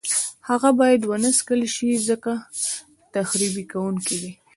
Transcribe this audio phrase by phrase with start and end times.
[0.49, 2.33] هغه باید ونه څکل شي ځکه
[3.13, 4.31] تخریش کوونکي دي.